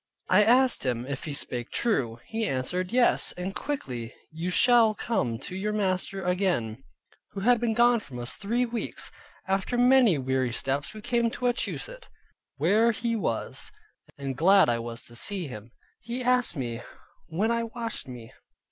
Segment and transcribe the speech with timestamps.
[0.29, 2.17] I asked him, if he spake true?
[2.25, 6.83] He answered, "Yes, and quickly you shall come to your master again;
[7.33, 9.11] who had been gone from us three weeks."
[9.47, 12.07] After many weary steps we came to Wachusett,
[12.57, 13.71] where he was:
[14.17, 15.69] and glad I was to see him.
[15.99, 16.81] He asked me,
[17.27, 18.33] when I washed me?